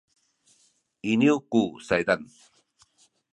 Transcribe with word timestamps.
iniyu 1.11 1.35
ku 1.51 1.61
saydan 1.87 2.21